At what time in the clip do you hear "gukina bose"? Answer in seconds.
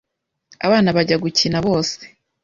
1.23-1.99